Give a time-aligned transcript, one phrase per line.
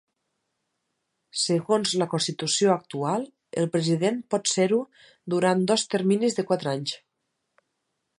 [1.41, 3.27] Segons la Constitució actual,
[3.63, 4.79] el President pot ser-ho
[5.35, 6.95] durant dos terminis de quatre anys.